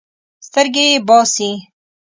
[0.47, 1.49] سترګې یې باسي.